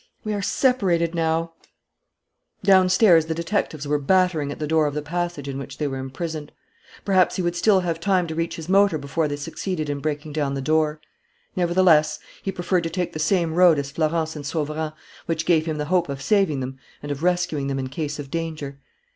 [0.23, 1.53] We are separated now"
[2.73, 5.99] Downstairs the detectives were battering at the door of the passage in which they were
[5.99, 6.51] imprisoned.
[7.05, 10.33] Perhaps he would still have time to reach his motor before they succeeded in breaking
[10.33, 10.99] down the door.
[11.55, 14.93] Nevertheless, he preferred to take the same road as Florence and Sauverand,
[15.27, 18.31] which gave him the hope of saving them and of rescuing them in case of
[18.31, 18.79] danger.